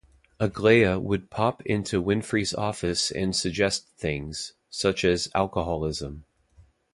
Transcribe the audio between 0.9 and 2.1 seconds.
would pop into